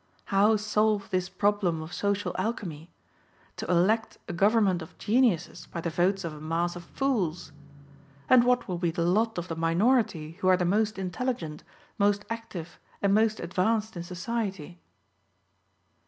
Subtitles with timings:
[0.33, 2.89] How solve this problem of social alchemy:
[3.57, 7.51] To elect a government of geniuses by the votes of a mass of fools?
[8.27, 11.63] And what will be the lot of the minority, who are the most intelligent,
[11.99, 14.81] most active and most advanced in society?